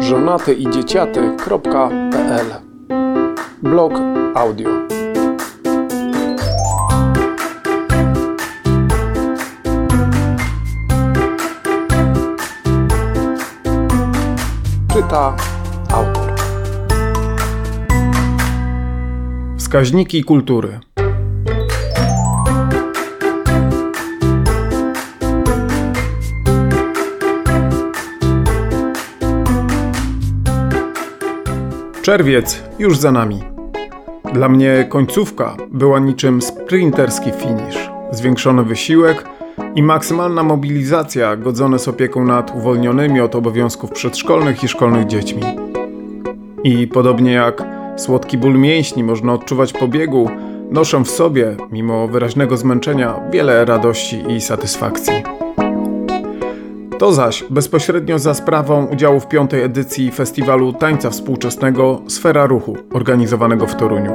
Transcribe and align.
żonaty 0.00 0.54
i 0.54 0.70
dzieciaty.pl 0.70 2.46
Blog 3.62 3.92
audio. 4.34 4.70
Czyta 14.92 15.36
autor. 15.92 16.32
Wskaźniki 19.58 20.24
kultury 20.24 20.80
Czerwiec 32.04 32.62
już 32.78 32.98
za 32.98 33.12
nami. 33.12 33.42
Dla 34.32 34.48
mnie 34.48 34.86
końcówka 34.88 35.56
była 35.70 35.98
niczym 35.98 36.42
sprinterski 36.42 37.30
finish. 37.30 37.90
Zwiększony 38.10 38.62
wysiłek 38.62 39.24
i 39.74 39.82
maksymalna 39.82 40.42
mobilizacja 40.42 41.36
godzone 41.36 41.78
z 41.78 41.88
opieką 41.88 42.24
nad 42.24 42.56
uwolnionymi 42.56 43.20
od 43.20 43.34
obowiązków 43.34 43.90
przedszkolnych 43.90 44.64
i 44.64 44.68
szkolnych 44.68 45.06
dziećmi. 45.06 45.42
I 46.64 46.86
podobnie 46.86 47.32
jak 47.32 47.62
słodki 47.96 48.38
ból 48.38 48.58
mięśni 48.58 49.04
można 49.04 49.32
odczuwać 49.32 49.72
po 49.72 49.88
biegu, 49.88 50.30
noszę 50.70 51.04
w 51.04 51.10
sobie, 51.10 51.56
mimo 51.72 52.08
wyraźnego 52.08 52.56
zmęczenia, 52.56 53.20
wiele 53.30 53.64
radości 53.64 54.22
i 54.28 54.40
satysfakcji. 54.40 55.22
To 56.98 57.12
zaś 57.12 57.44
bezpośrednio 57.50 58.18
za 58.18 58.34
sprawą 58.34 58.86
udziału 58.86 59.20
w 59.20 59.28
piątej 59.28 59.62
edycji 59.62 60.10
Festiwalu 60.10 60.72
Tańca 60.72 61.10
Współczesnego 61.10 62.02
Sfera 62.08 62.46
Ruchu, 62.46 62.76
organizowanego 62.92 63.66
w 63.66 63.76
Toruniu. 63.76 64.12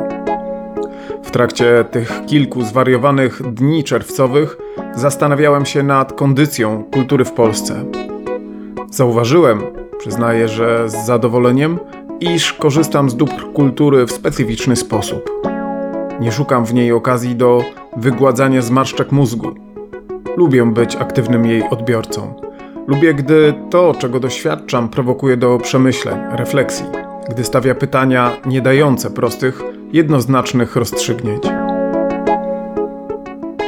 W 1.24 1.32
trakcie 1.32 1.86
tych 1.92 2.22
kilku 2.28 2.64
zwariowanych 2.64 3.54
dni 3.54 3.84
czerwcowych 3.84 4.58
zastanawiałem 4.96 5.66
się 5.66 5.84
nad 5.84 6.14
kondycją 6.14 6.84
kultury 6.94 7.26
w 7.26 7.32
Polsce. 7.32 7.84
Zauważyłem, 8.92 9.62
przyznaję, 10.00 10.48
że 10.48 10.90
z 10.90 11.06
zadowoleniem, 11.06 11.80
iż 12.20 12.54
korzystam 12.54 13.10
z 13.10 13.16
dóbr 13.16 13.54
kultury 13.54 14.06
w 14.06 14.12
specyficzny 14.12 14.76
sposób. 14.76 15.30
Nie 16.20 16.32
szukam 16.32 16.66
w 16.66 16.74
niej 16.74 16.92
okazji 16.92 17.36
do 17.36 17.64
wygładzania 17.98 18.62
zmarszczek 18.62 19.12
mózgu. 19.12 19.52
Lubię 20.38 20.66
być 20.66 20.96
aktywnym 20.96 21.46
jej 21.46 21.70
odbiorcą. 21.70 22.49
Lubię, 22.90 23.14
gdy 23.14 23.54
to, 23.70 23.94
czego 24.00 24.20
doświadczam, 24.20 24.90
prowokuje 24.90 25.38
do 25.38 25.58
przemyśleń, 25.58 26.20
refleksji, 26.32 26.86
gdy 27.30 27.44
stawia 27.44 27.76
pytania 27.76 28.32
nie 28.46 28.62
dające 28.62 29.10
prostych, 29.10 29.62
jednoznacznych 29.94 30.76
rozstrzygnięć. 30.76 31.44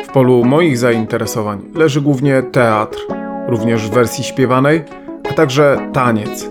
W 0.05 0.11
polu 0.13 0.45
moich 0.45 0.77
zainteresowań 0.77 1.61
leży 1.75 2.01
głównie 2.01 2.43
teatr, 2.43 2.97
również 3.47 3.89
w 3.89 3.93
wersji 3.93 4.23
śpiewanej, 4.23 4.83
a 5.29 5.33
także 5.33 5.89
taniec. 5.93 6.49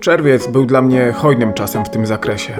Czerwiec 0.00 0.46
był 0.46 0.66
dla 0.66 0.82
mnie 0.82 1.12
hojnym 1.12 1.52
czasem 1.52 1.84
w 1.84 1.90
tym 1.90 2.06
zakresie. 2.06 2.52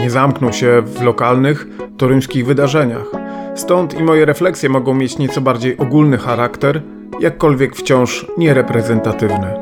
Nie 0.00 0.10
zamknął 0.10 0.52
się 0.52 0.82
w 0.82 1.02
lokalnych, 1.02 1.66
toruńskich 1.96 2.46
wydarzeniach. 2.46 3.06
Stąd 3.54 4.00
i 4.00 4.02
moje 4.02 4.24
refleksje 4.24 4.68
mogą 4.68 4.94
mieć 4.94 5.18
nieco 5.18 5.40
bardziej 5.40 5.76
ogólny 5.76 6.18
charakter– 6.18 6.82
jakkolwiek 7.20 7.76
wciąż 7.76 8.26
niereprezentatywny. 8.38 9.54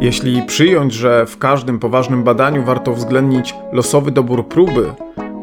Jeśli 0.00 0.42
przyjąć, 0.42 0.92
że 0.92 1.26
w 1.26 1.38
każdym 1.38 1.78
poważnym 1.78 2.22
badaniu 2.22 2.62
warto 2.62 2.90
uwzględnić 2.90 3.54
losowy 3.72 4.10
dobór 4.10 4.48
próby, 4.48 4.94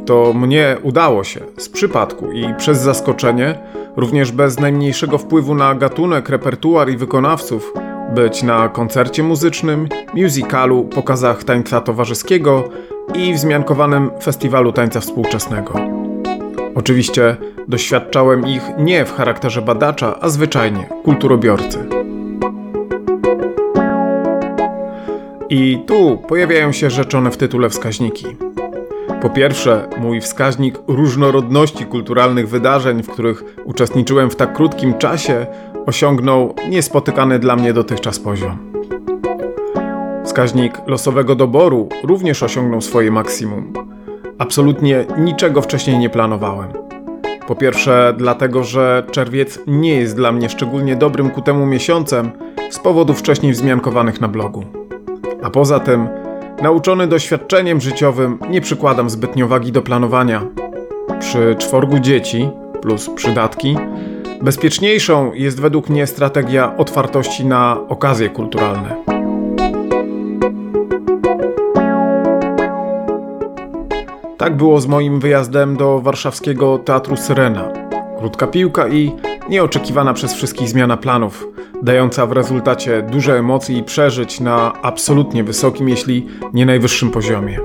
to 0.06 0.34
mnie 0.34 0.78
udało 0.84 1.24
się 1.24 1.40
z 1.58 1.70
przypadku 1.70 2.32
i 2.32 2.54
przez 2.58 2.82
zaskoczenie, 2.82 3.60
również 3.96 4.32
bez 4.32 4.60
najmniejszego 4.60 5.18
wpływu 5.18 5.56
na 5.56 5.76
gatunek, 5.76 6.30
repertuar 6.30 6.90
i 6.90 6.98
wykonawców, 6.98 7.74
być 8.16 8.44
na 8.44 8.70
koncercie 8.70 9.24
muzycznym, 9.24 9.90
musicalu, 10.14 10.84
pokazach 10.84 11.44
tańca 11.44 11.82
towarzyskiego 11.82 12.70
i 13.16 13.34
wzmiankowanym 13.34 14.12
festiwalu 14.24 14.72
tańca 14.72 15.00
współczesnego. 15.00 15.74
Oczywiście 16.76 17.38
Doświadczałem 17.68 18.48
ich 18.48 18.62
nie 18.80 19.06
w 19.06 19.14
charakterze 19.14 19.62
badacza, 19.62 20.20
a 20.22 20.30
zwyczajnie 20.30 20.90
kulturobiorcy. 21.04 21.80
I 25.50 25.84
tu 25.88 26.18
pojawiają 26.28 26.72
się 26.72 26.90
rzeczone 26.90 27.32
w 27.32 27.38
tytule 27.38 27.70
wskaźniki. 27.70 28.26
Po 29.22 29.30
pierwsze, 29.30 29.90
mój 29.98 30.22
wskaźnik 30.22 30.80
różnorodności 30.88 31.86
kulturalnych 31.86 32.50
wydarzeń, 32.50 33.04
w 33.04 33.10
których 33.10 33.44
uczestniczyłem 33.66 34.30
w 34.30 34.36
tak 34.36 34.54
krótkim 34.54 34.94
czasie, 34.94 35.46
osiągnął 35.86 36.56
niespotykany 36.70 37.40
dla 37.40 37.56
mnie 37.56 37.74
dotychczas 37.74 38.20
poziom. 38.20 38.58
Wskaźnik 40.24 40.82
losowego 40.88 41.36
doboru 41.36 41.90
również 42.04 42.44
osiągnął 42.44 42.82
swoje 42.82 43.12
maksimum. 43.12 43.74
Absolutnie 44.38 45.06
niczego 45.18 45.62
wcześniej 45.62 45.98
nie 45.98 46.10
planowałem. 46.10 46.87
Po 47.48 47.56
pierwsze, 47.56 48.14
dlatego, 48.18 48.64
że 48.64 49.04
czerwiec 49.12 49.60
nie 49.68 49.96
jest 49.96 50.16
dla 50.16 50.32
mnie 50.32 50.50
szczególnie 50.50 50.96
dobrym 50.96 51.30
ku 51.30 51.42
temu 51.42 51.66
miesiącem 51.66 52.32
z 52.70 52.80
powodów 52.80 53.20
wcześniej 53.20 53.54
wzmiankowanych 53.54 54.22
na 54.22 54.28
blogu. 54.28 54.64
A 55.44 55.50
poza 55.50 55.80
tym, 55.80 56.08
nauczony 56.62 57.08
doświadczeniem 57.08 57.82
życiowym, 57.82 58.40
nie 58.50 58.62
przykładam 58.62 59.10
zbytnio 59.10 59.48
wagi 59.48 59.72
do 59.72 59.82
planowania. 59.82 60.42
Przy 61.20 61.56
czworgu 61.56 62.00
dzieci 62.00 62.50
plus 62.82 63.10
przydatki, 63.16 63.78
bezpieczniejszą 64.42 65.34
jest 65.34 65.62
według 65.62 65.90
mnie 65.90 66.08
strategia 66.08 66.78
otwartości 66.78 67.46
na 67.46 67.78
okazje 67.90 68.30
kulturalne. 68.30 69.17
Tak 74.38 74.58
było 74.58 74.82
z 74.82 74.88
moim 74.88 75.20
wyjazdem 75.20 75.78
do 75.78 76.00
warszawskiego 76.00 76.78
Teatru 76.78 77.18
Syrena. 77.18 77.74
Krótka 78.20 78.48
piłka 78.48 78.88
i 78.88 79.12
nieoczekiwana 79.50 80.14
przez 80.14 80.34
wszystkich 80.34 80.70
zmiana 80.70 80.98
planów, 80.98 81.48
dająca 81.84 82.26
w 82.26 82.32
rezultacie 82.32 83.02
duże 83.02 83.38
emocji 83.38 83.78
i 83.78 83.84
przeżyć 83.84 84.40
na 84.40 84.74
absolutnie 84.82 85.44
wysokim, 85.44 85.90
jeśli 85.90 86.28
nie 86.54 86.66
najwyższym 86.66 87.12
poziomie. 87.12 87.60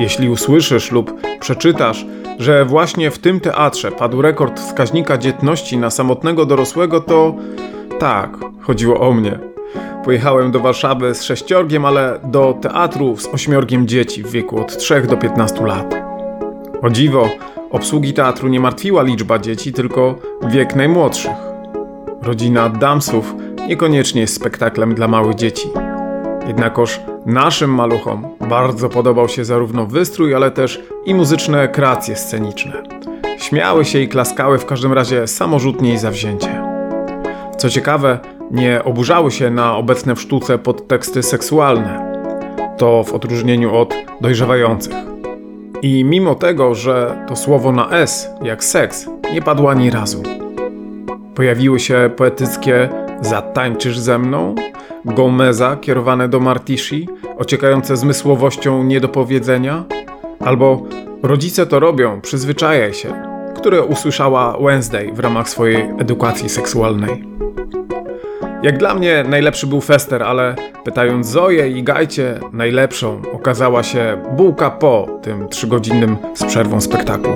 Jeśli 0.00 0.28
usłyszysz 0.28 0.92
lub 0.92 1.12
przeczytasz, 1.40 2.06
że 2.38 2.64
właśnie 2.64 3.10
w 3.10 3.18
tym 3.18 3.40
teatrze 3.40 3.92
padł 3.92 4.22
rekord 4.22 4.60
wskaźnika 4.60 5.18
dzietności 5.18 5.78
na 5.78 5.90
samotnego 5.90 6.46
dorosłego, 6.46 7.00
to 7.00 7.34
tak, 7.98 8.36
chodziło 8.60 9.00
o 9.00 9.12
mnie. 9.12 9.49
Pojechałem 10.04 10.50
do 10.50 10.60
Warszawy 10.60 11.14
z 11.14 11.22
sześciorgiem, 11.22 11.84
ale 11.84 12.20
do 12.24 12.58
teatru 12.62 13.16
z 13.16 13.26
ośmiorgiem 13.26 13.88
dzieci 13.88 14.22
w 14.22 14.30
wieku 14.30 14.60
od 14.60 14.76
3 14.76 15.02
do 15.02 15.16
15 15.16 15.66
lat. 15.66 15.94
O 16.82 16.90
dziwo, 16.90 17.28
obsługi 17.70 18.12
teatru 18.12 18.48
nie 18.48 18.60
martwiła 18.60 19.02
liczba 19.02 19.38
dzieci, 19.38 19.72
tylko 19.72 20.18
wiek 20.48 20.76
najmłodszych. 20.76 21.32
Rodzina 22.22 22.68
Damsów 22.68 23.34
niekoniecznie 23.68 24.20
jest 24.20 24.34
spektaklem 24.34 24.94
dla 24.94 25.08
małych 25.08 25.34
dzieci. 25.34 25.68
Jednakoż 26.46 27.00
naszym 27.26 27.74
maluchom 27.74 28.28
bardzo 28.48 28.88
podobał 28.88 29.28
się 29.28 29.44
zarówno 29.44 29.86
wystrój, 29.86 30.34
ale 30.34 30.50
też 30.50 30.80
i 31.04 31.14
muzyczne 31.14 31.68
kreacje 31.68 32.16
sceniczne. 32.16 32.82
Śmiały 33.38 33.84
się 33.84 33.98
i 33.98 34.08
klaskały 34.08 34.58
w 34.58 34.66
każdym 34.66 34.92
razie 34.92 35.26
samorzutnie 35.26 35.92
i 35.92 35.98
zawzięcie. 35.98 36.62
Co 37.58 37.70
ciekawe, 37.70 38.18
nie 38.50 38.84
oburzały 38.84 39.30
się 39.30 39.50
na 39.50 39.76
obecne 39.76 40.14
w 40.14 40.20
sztuce 40.20 40.58
podteksty 40.58 41.22
seksualne. 41.22 42.22
To 42.78 43.04
w 43.04 43.12
odróżnieniu 43.12 43.74
od 43.74 43.94
dojrzewających. 44.20 44.94
I 45.82 46.04
mimo 46.04 46.34
tego, 46.34 46.74
że 46.74 47.24
to 47.28 47.36
słowo 47.36 47.72
na 47.72 47.90
S, 47.90 48.30
jak 48.42 48.64
seks, 48.64 49.08
nie 49.32 49.42
padło 49.42 49.70
ani 49.70 49.90
razu. 49.90 50.22
Pojawiły 51.34 51.80
się 51.80 52.10
poetyckie 52.16 52.88
Zatańczysz 53.20 53.98
ze 53.98 54.18
mną, 54.18 54.54
Gomeza 55.04 55.76
kierowane 55.76 56.28
do 56.28 56.40
Martishi, 56.40 57.08
ociekające 57.38 57.96
zmysłowością 57.96 58.84
nie 58.84 59.00
do 59.00 59.08
powiedzenia, 59.08 59.84
albo 60.40 60.82
Rodzice 61.22 61.66
to 61.66 61.80
robią, 61.80 62.20
przyzwyczajaj 62.20 62.94
się, 62.94 63.22
które 63.56 63.82
usłyszała 63.82 64.58
Wednesday 64.60 65.12
w 65.12 65.18
ramach 65.18 65.48
swojej 65.48 65.90
edukacji 65.98 66.48
seksualnej. 66.48 67.24
Jak 68.62 68.78
dla 68.78 68.94
mnie 68.94 69.24
najlepszy 69.28 69.66
był 69.66 69.80
Fester, 69.80 70.22
ale 70.22 70.54
pytając 70.84 71.26
Zoję 71.26 71.68
i 71.68 71.82
Gajcie, 71.82 72.40
najlepszą 72.52 73.22
okazała 73.32 73.82
się 73.82 74.22
bułka 74.36 74.70
po 74.70 75.08
tym 75.22 75.48
trzygodzinnym 75.48 76.16
z 76.34 76.44
przerwą 76.44 76.80
spektaklu. 76.80 77.32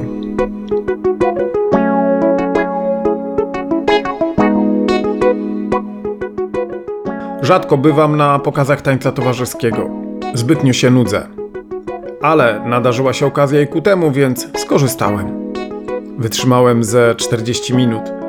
Rzadko 7.43 7.77
bywam 7.77 8.17
na 8.17 8.39
pokazach 8.39 8.83
tańca 8.83 9.13
towarzyskiego. 9.13 9.91
Zbytnio 10.35 10.73
się 10.73 10.91
nudzę. 10.91 11.27
Ale 12.23 12.61
nadarzyła 12.67 13.13
się 13.13 13.27
okazja 13.27 13.61
i 13.61 13.67
ku 13.67 13.81
temu, 13.81 14.11
więc 14.11 14.49
skorzystałem. 14.59 15.53
Wytrzymałem 16.19 16.85
ze 16.85 17.15
40 17.15 17.75
minut. 17.75 18.24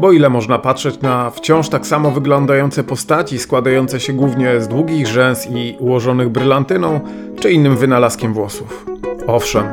Bo 0.00 0.12
ile 0.12 0.30
można 0.30 0.58
patrzeć 0.58 1.00
na 1.00 1.30
wciąż 1.30 1.68
tak 1.68 1.86
samo 1.86 2.10
wyglądające 2.10 2.84
postaci, 2.84 3.38
składające 3.38 4.00
się 4.00 4.12
głównie 4.12 4.60
z 4.60 4.68
długich 4.68 5.06
rzęs 5.06 5.48
i 5.50 5.76
ułożonych 5.78 6.28
brylantyną, 6.28 7.00
czy 7.40 7.50
innym 7.50 7.76
wynalazkiem 7.76 8.34
włosów? 8.34 8.86
Owszem, 9.26 9.64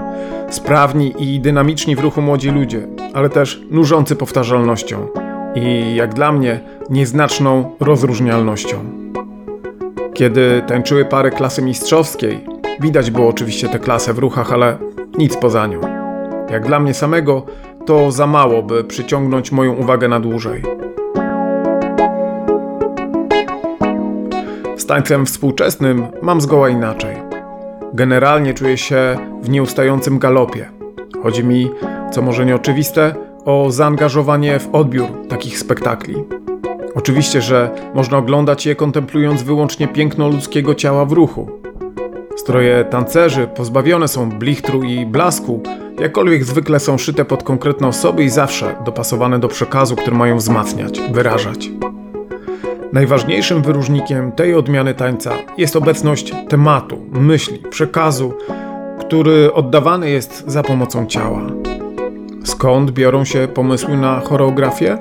sprawni 0.49 1.13
i 1.19 1.39
dynamiczni 1.39 1.95
w 1.95 1.99
ruchu 1.99 2.21
młodzi 2.21 2.49
ludzie, 2.49 2.87
ale 3.13 3.29
też 3.29 3.61
nużący 3.71 4.15
powtarzalnością 4.15 5.07
i, 5.55 5.95
jak 5.95 6.13
dla 6.13 6.31
mnie, 6.31 6.59
nieznaczną 6.89 7.75
rozróżnialnością. 7.79 8.77
Kiedy 10.13 10.61
tańczyły 10.67 11.05
pary 11.05 11.31
klasy 11.31 11.61
mistrzowskiej, 11.61 12.45
widać 12.79 13.11
było 13.11 13.27
oczywiście 13.27 13.69
tę 13.69 13.79
klasę 13.79 14.13
w 14.13 14.19
ruchach, 14.19 14.53
ale 14.53 14.77
nic 15.17 15.37
poza 15.37 15.67
nią. 15.67 15.81
Jak 16.51 16.67
dla 16.67 16.79
mnie 16.79 16.93
samego, 16.93 17.45
to 17.87 18.11
za 18.11 18.27
mało, 18.27 18.63
by 18.63 18.83
przyciągnąć 18.83 19.51
moją 19.51 19.73
uwagę 19.73 20.07
na 20.07 20.19
dłużej. 20.19 20.63
Z 24.77 24.85
tańcem 24.85 25.25
współczesnym 25.25 26.07
mam 26.21 26.41
zgoła 26.41 26.69
inaczej. 26.69 27.15
Generalnie 27.93 28.53
czuję 28.53 28.77
się 28.77 29.17
w 29.41 29.49
nieustającym 29.49 30.19
galopie. 30.19 30.69
Chodzi 31.23 31.43
mi, 31.43 31.69
co 32.11 32.21
może 32.21 32.45
nieoczywiste, 32.45 33.15
o 33.45 33.71
zaangażowanie 33.71 34.59
w 34.59 34.75
odbiór 34.75 35.07
takich 35.29 35.59
spektakli. 35.59 36.15
Oczywiście, 36.95 37.41
że 37.41 37.69
można 37.93 38.17
oglądać 38.17 38.65
je 38.65 38.75
kontemplując 38.75 39.43
wyłącznie 39.43 39.87
piękno 39.87 40.29
ludzkiego 40.29 40.75
ciała 40.75 41.05
w 41.05 41.11
ruchu. 41.11 41.49
Stroje 42.35 42.85
tancerzy 42.85 43.47
pozbawione 43.47 44.07
są 44.07 44.29
blichtru 44.29 44.83
i 44.83 45.05
blasku, 45.05 45.61
jakkolwiek 45.99 46.43
zwykle 46.43 46.79
są 46.79 46.97
szyte 46.97 47.25
pod 47.25 47.43
konkretne 47.43 47.87
osoby 47.87 48.23
i 48.23 48.29
zawsze 48.29 48.75
dopasowane 48.85 49.39
do 49.39 49.47
przekazu, 49.47 49.95
który 49.95 50.17
mają 50.17 50.37
wzmacniać, 50.37 51.01
wyrażać. 51.11 51.69
Najważniejszym 52.93 53.61
wyróżnikiem 53.61 54.31
tej 54.31 54.55
odmiany 54.55 54.93
tańca 54.93 55.31
jest 55.57 55.75
obecność 55.75 56.33
tematu, 56.49 57.05
myśli, 57.11 57.59
przekazu, 57.69 58.33
który 58.99 59.53
oddawany 59.53 60.09
jest 60.09 60.43
za 60.47 60.63
pomocą 60.63 61.05
ciała. 61.05 61.41
Skąd 62.43 62.91
biorą 62.91 63.25
się 63.25 63.47
pomysły 63.47 63.97
na 63.97 64.19
choreografię? 64.19 64.97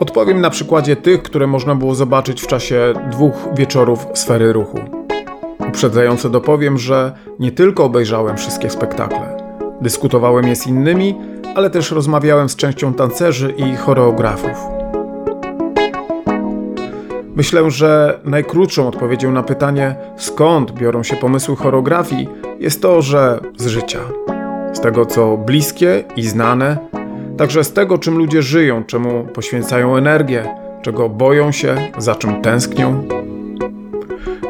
Odpowiem 0.00 0.40
na 0.40 0.50
przykładzie 0.50 0.96
tych, 0.96 1.22
które 1.22 1.46
można 1.46 1.74
było 1.74 1.94
zobaczyć 1.94 2.42
w 2.42 2.46
czasie 2.46 2.92
dwóch 3.10 3.34
wieczorów 3.54 4.06
sfery 4.14 4.52
ruchu. 4.52 4.78
Uprzedzająco 5.68 6.30
dopowiem, 6.30 6.78
że 6.78 7.12
nie 7.38 7.52
tylko 7.52 7.84
obejrzałem 7.84 8.36
wszystkie 8.36 8.70
spektakle, 8.70 9.45
dyskutowałem 9.80 10.48
je 10.48 10.56
z 10.56 10.66
innymi, 10.66 11.14
ale 11.54 11.70
też 11.70 11.90
rozmawiałem 11.90 12.48
z 12.48 12.56
częścią 12.56 12.94
tancerzy 12.94 13.54
i 13.56 13.76
choreografów. 13.76 14.76
Myślę, 17.36 17.70
że 17.70 18.20
najkrótszą 18.24 18.88
odpowiedzią 18.88 19.32
na 19.32 19.42
pytanie, 19.42 19.96
skąd 20.16 20.72
biorą 20.72 21.02
się 21.02 21.16
pomysły 21.16 21.56
choreografii, 21.56 22.28
jest 22.60 22.82
to, 22.82 23.02
że 23.02 23.40
z 23.56 23.66
życia. 23.66 24.00
Z 24.72 24.80
tego, 24.80 25.06
co 25.06 25.36
bliskie 25.36 26.04
i 26.16 26.22
znane, 26.22 26.78
także 27.36 27.64
z 27.64 27.72
tego, 27.72 27.98
czym 27.98 28.18
ludzie 28.18 28.42
żyją, 28.42 28.84
czemu 28.84 29.24
poświęcają 29.24 29.96
energię, 29.96 30.48
czego 30.82 31.08
boją 31.08 31.52
się, 31.52 31.76
za 31.98 32.14
czym 32.14 32.42
tęsknią. 32.42 33.08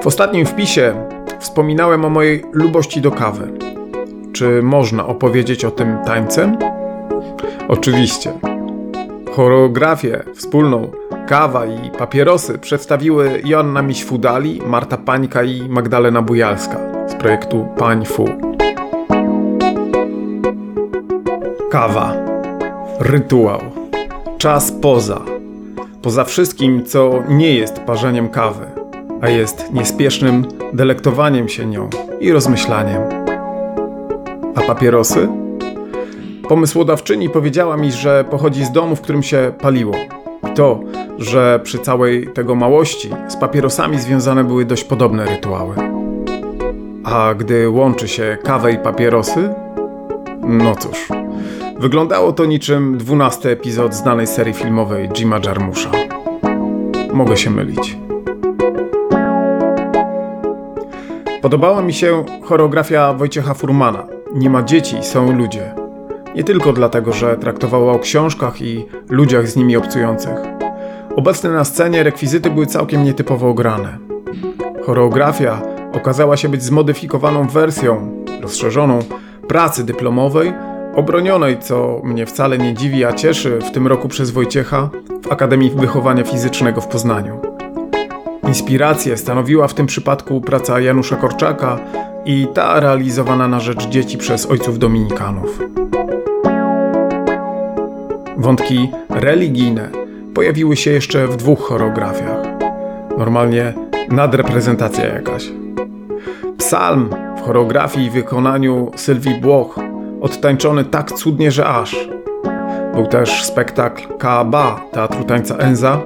W 0.02 0.06
ostatnim 0.06 0.46
wpisie 0.46 0.94
wspominałem 1.38 2.04
o 2.04 2.10
mojej 2.10 2.44
lubości 2.52 3.00
do 3.00 3.10
kawy. 3.10 3.75
Czy 4.36 4.62
można 4.62 5.06
opowiedzieć 5.06 5.64
o 5.64 5.70
tym 5.70 5.98
tańcem? 6.04 6.58
Oczywiście. 7.68 8.32
Choreografię 9.32 10.22
wspólną 10.34 10.90
Kawa 11.28 11.66
i 11.66 11.90
papierosy 11.98 12.58
przedstawiły 12.58 13.40
Joanna 13.44 13.82
Miśfudali, 13.82 14.62
Marta 14.66 14.96
Pańka 14.96 15.42
i 15.42 15.68
Magdalena 15.68 16.22
Bujalska 16.22 16.78
z 17.08 17.14
projektu 17.14 17.68
Pań 17.78 18.04
Fu. 18.04 18.24
Kawa. 21.70 22.12
Rytuał. 23.00 23.60
Czas 24.38 24.72
poza. 24.72 25.20
Poza 26.02 26.24
wszystkim, 26.24 26.84
co 26.84 27.22
nie 27.28 27.54
jest 27.54 27.80
parzeniem 27.80 28.28
kawy, 28.28 28.66
a 29.20 29.28
jest 29.28 29.72
niespiesznym 29.72 30.46
delektowaniem 30.72 31.48
się 31.48 31.66
nią 31.66 31.90
i 32.20 32.32
rozmyślaniem. 32.32 33.25
A 34.56 34.60
papierosy? 34.60 35.28
Pomysłodawczyni 36.48 37.30
powiedziała 37.30 37.76
mi, 37.76 37.92
że 37.92 38.24
pochodzi 38.30 38.64
z 38.64 38.72
domu, 38.72 38.96
w 38.96 39.00
którym 39.00 39.22
się 39.22 39.52
paliło. 39.60 39.94
To, 40.54 40.80
że 41.18 41.60
przy 41.62 41.78
całej 41.78 42.26
tego 42.26 42.54
małości 42.54 43.10
z 43.28 43.36
papierosami 43.36 43.98
związane 43.98 44.44
były 44.44 44.64
dość 44.64 44.84
podobne 44.84 45.24
rytuały. 45.24 45.74
A 47.04 47.34
gdy 47.34 47.68
łączy 47.70 48.08
się 48.08 48.38
kawę 48.44 48.72
i 48.72 48.78
papierosy, 48.78 49.54
no 50.42 50.74
cóż, 50.74 51.08
wyglądało 51.78 52.32
to 52.32 52.44
niczym 52.44 52.98
dwunasty 52.98 53.50
epizod 53.50 53.94
znanej 53.94 54.26
serii 54.26 54.54
filmowej 54.54 55.08
Jima 55.08 55.40
Jarmusza. 55.46 55.90
Mogę 57.12 57.36
się 57.36 57.50
mylić. 57.50 57.96
Podobała 61.42 61.82
mi 61.82 61.92
się 61.92 62.24
choreografia 62.42 63.12
Wojciecha 63.12 63.54
Furmana. 63.54 64.15
Nie 64.36 64.50
ma 64.50 64.62
dzieci, 64.62 64.96
są 65.02 65.32
ludzie. 65.32 65.74
Nie 66.34 66.44
tylko 66.44 66.72
dlatego, 66.72 67.12
że 67.12 67.36
traktowała 67.36 67.92
o 67.92 67.98
książkach 67.98 68.62
i 68.62 68.86
ludziach 69.08 69.48
z 69.48 69.56
nimi 69.56 69.76
obcujących. 69.76 70.38
Obecne 71.16 71.50
na 71.50 71.64
scenie 71.64 72.02
rekwizyty 72.02 72.50
były 72.50 72.66
całkiem 72.66 73.04
nietypowo 73.04 73.48
ograne. 73.48 73.98
Choreografia 74.82 75.62
okazała 75.92 76.36
się 76.36 76.48
być 76.48 76.62
zmodyfikowaną 76.62 77.48
wersją, 77.48 78.24
rozszerzoną, 78.42 78.98
pracy 79.48 79.84
dyplomowej, 79.84 80.52
obronionej, 80.94 81.58
co 81.58 82.00
mnie 82.04 82.26
wcale 82.26 82.58
nie 82.58 82.74
dziwi, 82.74 83.04
a 83.04 83.12
cieszy, 83.12 83.58
w 83.58 83.70
tym 83.70 83.86
roku 83.86 84.08
przez 84.08 84.30
Wojciecha 84.30 84.90
w 85.22 85.32
Akademii 85.32 85.70
Wychowania 85.70 86.24
Fizycznego 86.24 86.80
w 86.80 86.86
Poznaniu. 86.86 87.40
Inspirację 88.48 89.16
stanowiła 89.16 89.68
w 89.68 89.74
tym 89.74 89.86
przypadku 89.86 90.40
praca 90.40 90.80
Janusza 90.80 91.16
Korczaka 91.16 91.78
i 92.26 92.46
ta 92.54 92.80
realizowana 92.80 93.48
na 93.48 93.60
rzecz 93.60 93.88
dzieci 93.88 94.18
przez 94.18 94.46
ojców 94.46 94.78
dominikanów. 94.78 95.60
Wątki 98.36 98.90
religijne 99.10 99.90
pojawiły 100.34 100.76
się 100.76 100.90
jeszcze 100.90 101.28
w 101.28 101.36
dwóch 101.36 101.60
choreografiach. 101.60 102.42
Normalnie 103.18 103.72
nadreprezentacja 104.08 105.06
jakaś. 105.06 105.52
Psalm 106.58 107.10
w 107.36 107.40
choreografii 107.40 108.06
i 108.06 108.10
wykonaniu 108.10 108.90
Sylwii 108.96 109.40
Błoch 109.40 109.78
odtańczony 110.20 110.84
tak 110.84 111.12
cudnie, 111.12 111.50
że 111.50 111.66
aż. 111.66 112.08
Był 112.94 113.06
też 113.06 113.44
spektakl 113.44 114.18
Kaaba 114.18 114.80
Teatru 114.92 115.24
Tańca 115.24 115.56
Enza. 115.56 116.00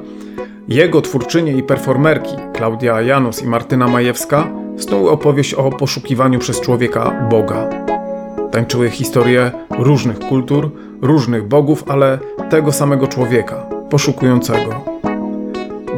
Jego 0.68 1.00
twórczynie 1.00 1.52
i 1.52 1.62
performerki 1.62 2.36
Klaudia 2.52 3.00
Janus 3.00 3.42
i 3.42 3.46
Martyna 3.46 3.88
Majewska 3.88 4.59
snuły 4.80 5.10
opowieść 5.10 5.54
o 5.54 5.70
poszukiwaniu 5.70 6.38
przez 6.38 6.60
człowieka 6.60 7.28
Boga. 7.30 7.68
Tańczyły 8.50 8.90
historie 8.90 9.50
różnych 9.78 10.18
kultur, 10.18 10.70
różnych 11.02 11.48
bogów, 11.48 11.84
ale 11.88 12.18
tego 12.50 12.72
samego 12.72 13.06
człowieka, 13.06 13.66
poszukującego. 13.90 14.84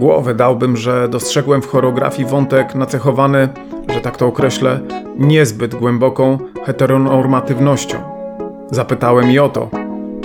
Głowę 0.01 0.35
dałbym, 0.35 0.77
że 0.77 1.09
dostrzegłem 1.09 1.63
w 1.63 1.67
choreografii 1.67 2.29
wątek 2.29 2.75
nacechowany, 2.75 3.49
że 3.95 4.01
tak 4.01 4.17
to 4.17 4.27
określę, 4.27 4.81
niezbyt 5.19 5.75
głęboką 5.75 6.39
heteronormatywnością. 6.65 7.99
Zapytałem 8.71 9.31
i 9.31 9.39
o 9.39 9.49
to. 9.49 9.69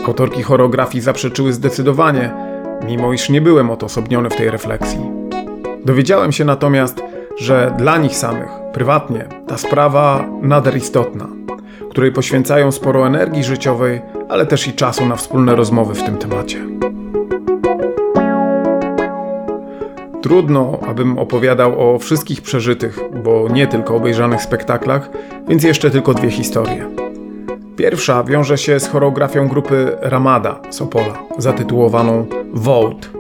Autorki 0.08 0.44
choreografii 0.44 1.02
zaprzeczyły 1.02 1.54
zdecydowanie, 1.54 2.32
mimo 2.88 3.14
iż 3.14 3.30
nie 3.30 3.42
byłem 3.42 3.72
odosobniony 3.72 4.30
w 4.30 4.36
tej 4.36 4.52
refleksji. 4.52 5.00
Dowiedziałem 5.86 6.32
się 6.32 6.46
natomiast, 6.46 7.04
że 7.38 7.74
dla 7.77 7.98
nich 7.98 8.15
samych, 8.15 8.50
prywatnie, 8.74 9.25
ta 9.48 9.58
sprawa 9.58 10.25
nader 10.41 10.77
istotna, 10.77 11.27
której 11.89 12.12
poświęcają 12.12 12.72
sporo 12.72 13.08
energii 13.08 13.44
życiowej, 13.44 14.01
ale 14.29 14.46
też 14.46 14.67
i 14.67 14.74
czasu 14.74 15.06
na 15.06 15.15
wspólne 15.15 15.56
rozmowy 15.56 15.96
w 15.96 16.03
tym 16.03 16.17
temacie. 16.17 16.58
Trudno, 20.22 20.79
abym 20.88 21.20
opowiadał 21.20 21.96
o 21.96 22.00
wszystkich 22.00 22.41
przeżytych, 22.41 23.00
bo 23.24 23.48
nie 23.50 23.67
tylko 23.67 23.96
obejrzanych 23.96 24.41
spektaklach, 24.41 25.10
więc 25.48 25.63
jeszcze 25.63 25.91
tylko 25.91 26.13
dwie 26.13 26.29
historie. 26.29 26.86
Pierwsza 27.75 28.24
wiąże 28.24 28.58
się 28.58 28.79
z 28.79 28.88
choreografią 28.88 29.48
grupy 29.48 29.98
Ramada 30.01 30.60
z 30.70 30.82
Opola, 30.82 31.13
zatytułowaną 31.38 32.25
Vote. 32.53 33.17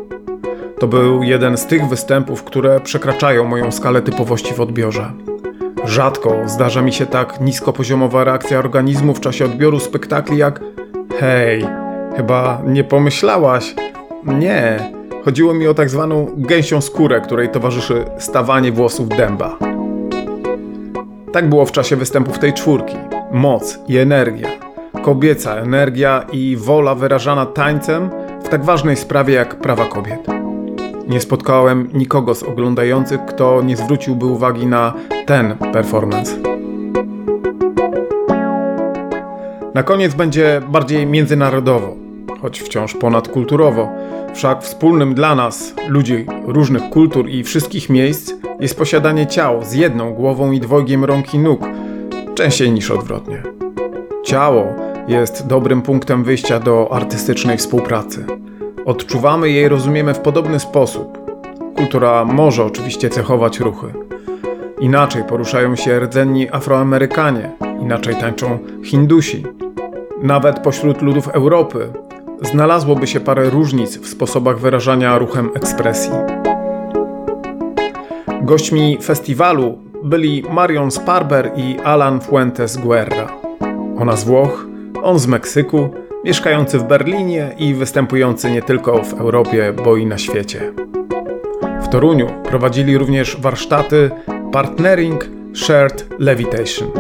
To 0.79 0.87
był 0.87 1.23
jeden 1.23 1.57
z 1.57 1.65
tych 1.65 1.87
występów, 1.87 2.43
które 2.43 2.79
przekraczają 2.79 3.43
moją 3.43 3.71
skalę 3.71 4.01
typowości 4.01 4.53
w 4.53 4.61
odbiorze. 4.61 5.11
Rzadko 5.85 6.35
zdarza 6.45 6.81
mi 6.81 6.93
się 6.93 7.05
tak 7.05 7.41
niskopoziomowa 7.41 8.23
reakcja 8.23 8.59
organizmu 8.59 9.13
w 9.13 9.19
czasie 9.19 9.45
odbioru 9.45 9.79
spektakli 9.79 10.37
jak 10.37 10.59
Hej, 11.19 11.65
chyba 12.17 12.61
nie 12.65 12.83
pomyślałaś? 12.83 13.75
Nie, 14.23 14.91
chodziło 15.25 15.53
mi 15.53 15.67
o 15.67 15.73
tak 15.73 15.89
zwaną 15.89 16.27
gęsią 16.37 16.81
skórę, 16.81 17.21
której 17.21 17.49
towarzyszy 17.49 18.05
stawanie 18.17 18.71
włosów 18.71 19.09
dęba. 19.09 19.57
Tak 21.33 21.49
było 21.49 21.65
w 21.65 21.71
czasie 21.71 21.95
występów 21.95 22.39
tej 22.39 22.53
czwórki. 22.53 22.97
Moc 23.31 23.79
i 23.87 23.97
energia. 23.97 24.49
Kobieca 25.01 25.55
energia 25.55 26.25
i 26.31 26.57
wola 26.59 26.95
wyrażana 26.95 27.45
tańcem 27.45 28.09
w 28.43 28.49
tak 28.49 28.65
ważnej 28.65 28.95
sprawie 28.95 29.33
jak 29.33 29.55
prawa 29.55 29.85
kobiet. 29.85 30.36
Nie 31.07 31.21
spotkałem 31.21 31.89
nikogo 31.93 32.35
z 32.35 32.43
oglądających, 32.43 33.25
kto 33.25 33.61
nie 33.61 33.77
zwróciłby 33.77 34.25
uwagi 34.25 34.67
na 34.67 34.93
ten 35.25 35.55
performance. 35.55 36.31
Na 39.73 39.83
koniec 39.83 40.13
będzie 40.13 40.61
bardziej 40.69 41.07
międzynarodowo, 41.07 41.95
choć 42.41 42.59
wciąż 42.59 42.93
ponadkulturowo. 42.93 43.89
Wszak 44.33 44.63
wspólnym 44.63 45.13
dla 45.13 45.35
nas, 45.35 45.73
ludzi 45.87 46.25
różnych 46.45 46.89
kultur 46.89 47.29
i 47.29 47.43
wszystkich 47.43 47.89
miejsc, 47.89 48.33
jest 48.59 48.77
posiadanie 48.77 49.27
ciał 49.27 49.63
z 49.63 49.73
jedną 49.73 50.13
głową 50.13 50.51
i 50.51 50.59
dwojgiem 50.59 51.05
rąk 51.05 51.33
i 51.33 51.39
nóg, 51.39 51.61
częściej 52.35 52.71
niż 52.71 52.91
odwrotnie. 52.91 53.43
Ciało 54.23 54.65
jest 55.07 55.47
dobrym 55.47 55.81
punktem 55.81 56.23
wyjścia 56.23 56.59
do 56.59 56.91
artystycznej 56.91 57.57
współpracy. 57.57 58.25
Odczuwamy 58.87 59.49
je 59.49 59.61
i 59.61 59.67
rozumiemy 59.67 60.13
w 60.13 60.19
podobny 60.19 60.59
sposób. 60.59 61.17
Kultura 61.75 62.25
może 62.25 62.63
oczywiście 62.63 63.09
cechować 63.09 63.59
ruchy. 63.59 63.87
Inaczej 64.79 65.23
poruszają 65.23 65.75
się 65.75 65.99
rdzenni 65.99 66.49
Afroamerykanie, 66.51 67.51
inaczej 67.81 68.15
tańczą 68.15 68.59
Hindusi. 68.83 69.43
Nawet 70.21 70.59
pośród 70.59 71.01
ludów 71.01 71.27
Europy 71.27 71.93
znalazłoby 72.41 73.07
się 73.07 73.19
parę 73.19 73.49
różnic 73.49 73.97
w 73.97 74.07
sposobach 74.07 74.59
wyrażania 74.59 75.17
ruchem 75.17 75.49
ekspresji. 75.55 76.13
Gośćmi 78.41 78.97
festiwalu 79.03 79.77
byli 80.03 80.43
Marion 80.51 80.91
Sparber 80.91 81.51
i 81.55 81.77
Alan 81.83 82.21
Fuentes 82.21 82.77
Guerra. 82.77 83.27
Ona 83.99 84.15
z 84.15 84.23
Włoch, 84.23 84.65
on 85.03 85.19
z 85.19 85.27
Meksyku, 85.27 85.89
mieszkający 86.27 86.79
w 86.79 86.83
Berlinie 86.83 87.55
i 87.57 87.73
występujący 87.73 88.51
nie 88.51 88.61
tylko 88.61 89.03
w 89.03 89.13
Europie, 89.13 89.73
bo 89.83 89.97
i 89.97 90.05
na 90.05 90.17
świecie. 90.17 90.73
W 91.81 91.87
Toruniu 91.87 92.27
prowadzili 92.43 92.97
również 92.97 93.37
warsztaty 93.41 94.11
Partnering 94.51 95.29
Shared 95.55 96.07
Levitation 96.19 96.91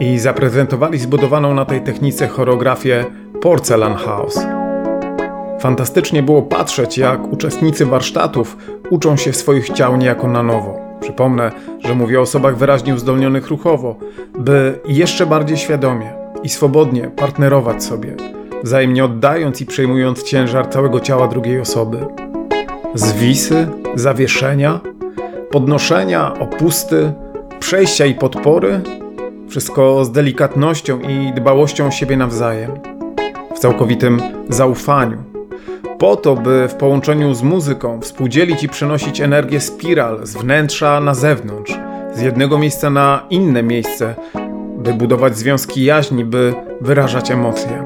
i 0.00 0.18
zaprezentowali 0.18 0.98
zbudowaną 0.98 1.54
na 1.54 1.64
tej 1.64 1.80
technice 1.80 2.28
choreografię 2.28 3.04
Porcelain 3.42 3.94
House. 3.94 4.46
Fantastycznie 5.60 6.22
było 6.22 6.42
patrzeć, 6.42 6.98
jak 6.98 7.32
uczestnicy 7.32 7.86
warsztatów 7.86 8.56
uczą 8.90 9.16
się 9.16 9.32
swoich 9.32 9.70
ciał 9.70 9.96
niejako 9.96 10.28
na 10.28 10.42
nowo. 10.42 10.98
Przypomnę, 11.00 11.52
że 11.84 11.94
mówię 11.94 12.18
o 12.18 12.22
osobach 12.22 12.56
wyraźnie 12.56 12.94
uzdolnionych 12.94 13.48
ruchowo, 13.48 13.96
by 14.38 14.80
jeszcze 14.88 15.26
bardziej 15.26 15.56
świadomie 15.56 16.23
i 16.44 16.48
swobodnie 16.48 17.10
partnerować 17.16 17.84
sobie, 17.84 18.16
wzajemnie 18.64 19.04
oddając 19.04 19.60
i 19.60 19.66
przejmując 19.66 20.22
ciężar 20.22 20.70
całego 20.70 21.00
ciała 21.00 21.28
drugiej 21.28 21.60
osoby. 21.60 21.98
Zwisy, 22.94 23.68
zawieszenia, 23.94 24.80
podnoszenia, 25.50 26.34
opusty, 26.38 27.12
przejścia 27.60 28.06
i 28.06 28.14
podpory 28.14 28.80
wszystko 29.48 30.04
z 30.04 30.12
delikatnością 30.12 31.00
i 31.00 31.32
dbałością 31.32 31.86
o 31.86 31.90
siebie 31.90 32.16
nawzajem, 32.16 32.70
w 33.54 33.58
całkowitym 33.58 34.20
zaufaniu. 34.48 35.18
Po 35.98 36.16
to, 36.16 36.36
by 36.36 36.68
w 36.68 36.74
połączeniu 36.74 37.34
z 37.34 37.42
muzyką 37.42 38.00
współdzielić 38.00 38.62
i 38.62 38.68
przenosić 38.68 39.20
energię 39.20 39.60
spiral 39.60 40.26
z 40.26 40.36
wnętrza 40.36 41.00
na 41.00 41.14
zewnątrz, 41.14 41.78
z 42.14 42.20
jednego 42.20 42.58
miejsca 42.58 42.90
na 42.90 43.26
inne 43.30 43.62
miejsce, 43.62 44.14
by 44.84 44.94
budować 44.94 45.38
związki 45.38 45.84
jaźni, 45.84 46.24
by 46.24 46.54
wyrażać 46.80 47.30
emocje. 47.30 47.82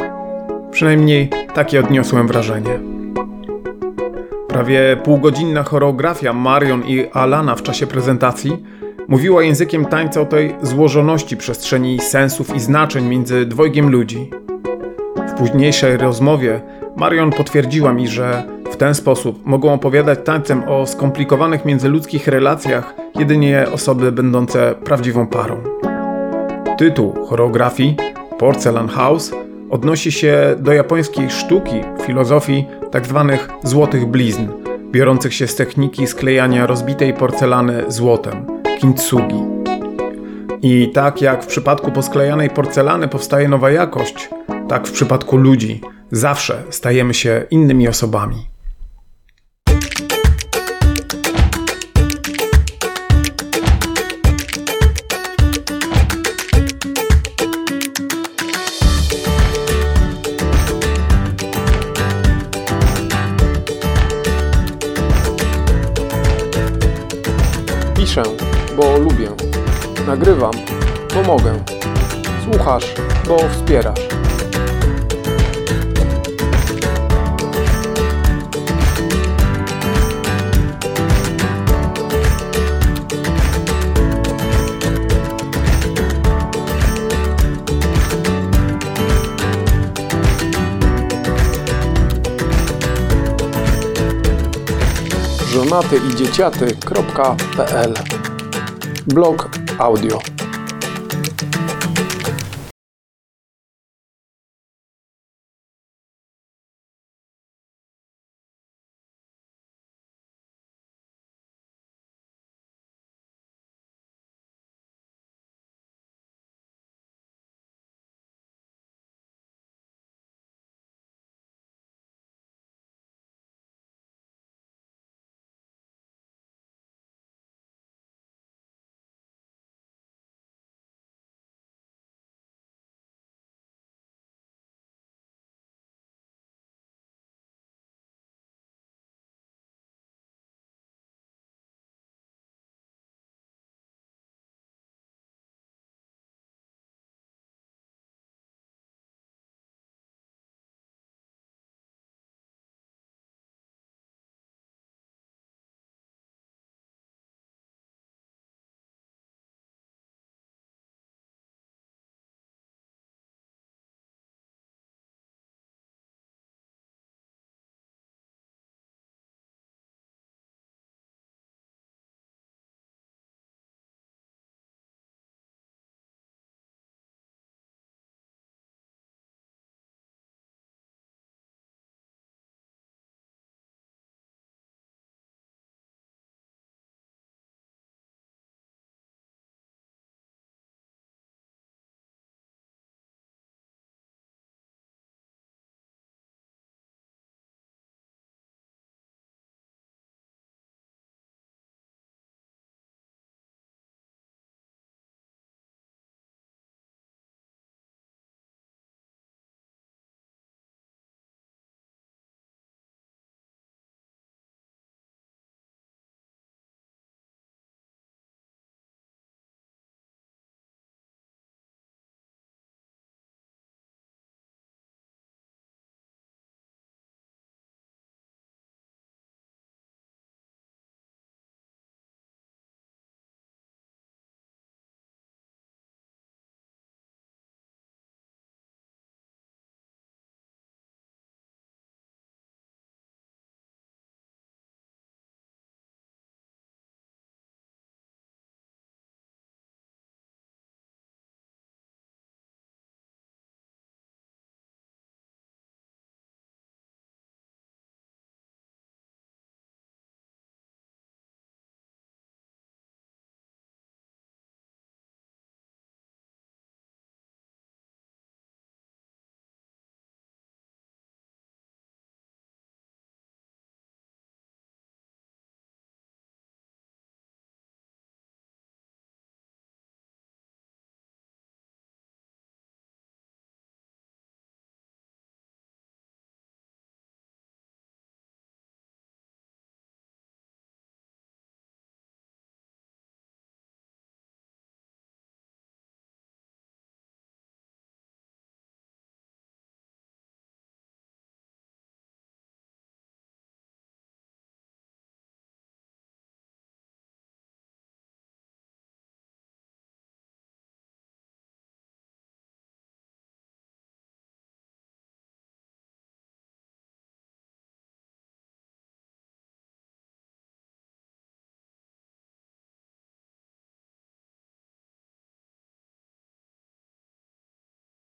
Przynajmniej 0.70 1.30
takie 1.54 1.80
odniosłem 1.80 2.28
wrażenie. 2.28 2.80
Prawie 4.48 4.96
półgodzinna 5.04 5.62
choreografia 5.62 6.32
Marion 6.32 6.82
i 6.86 7.06
Alana 7.12 7.54
w 7.54 7.62
czasie 7.62 7.86
prezentacji 7.86 8.64
mówiła 9.08 9.42
językiem 9.42 9.84
tańca 9.84 10.20
o 10.20 10.26
tej 10.26 10.54
złożoności 10.62 11.36
przestrzeni 11.36 12.00
sensów 12.00 12.56
i 12.56 12.60
znaczeń 12.60 13.04
między 13.04 13.46
dwojgiem 13.46 13.90
ludzi. 13.90 14.30
W 15.28 15.32
późniejszej 15.38 15.96
rozmowie 15.96 16.60
Marion 16.96 17.30
potwierdziła 17.30 17.92
mi, 17.92 18.08
że 18.08 18.42
w 18.72 18.76
ten 18.76 18.94
sposób 18.94 19.46
mogą 19.46 19.72
opowiadać 19.72 20.18
tańcem 20.24 20.62
o 20.68 20.86
skomplikowanych 20.86 21.64
międzyludzkich 21.64 22.28
relacjach 22.28 22.94
jedynie 23.14 23.66
osoby 23.72 24.12
będące 24.12 24.74
prawdziwą 24.84 25.26
parą. 25.26 25.87
Tytuł 26.78 27.26
choreografii 27.26 27.96
Porcelain 28.38 28.88
House 28.88 29.32
odnosi 29.70 30.12
się 30.12 30.56
do 30.58 30.72
japońskiej 30.72 31.30
sztuki, 31.30 31.80
filozofii 32.06 32.66
tzw. 32.92 33.28
Tak 33.30 33.68
złotych 33.68 34.06
blizn, 34.06 34.46
biorących 34.92 35.34
się 35.34 35.46
z 35.46 35.54
techniki 35.54 36.06
sklejania 36.06 36.66
rozbitej 36.66 37.14
porcelany 37.14 37.84
złotem, 37.88 38.46
kintsugi. 38.80 39.42
I 40.62 40.90
tak 40.94 41.22
jak 41.22 41.44
w 41.44 41.46
przypadku 41.46 41.92
posklejanej 41.92 42.50
porcelany 42.50 43.08
powstaje 43.08 43.48
nowa 43.48 43.70
jakość, 43.70 44.30
tak 44.68 44.88
w 44.88 44.92
przypadku 44.92 45.36
ludzi 45.36 45.80
zawsze 46.10 46.62
stajemy 46.70 47.14
się 47.14 47.44
innymi 47.50 47.88
osobami. 47.88 48.57
Piszę, 68.18 68.36
bo 68.76 68.98
lubię. 68.98 69.28
Nagrywam, 70.06 70.52
bo 71.14 71.22
mogę. 71.22 71.54
Słuchasz, 72.44 72.94
bo 73.28 73.38
wspierasz. 73.48 74.17
Żonaty 95.52 96.00
i 96.10 96.16
dzieciaty.pl 96.16 97.94
Blog 99.06 99.48
audio 99.78 100.37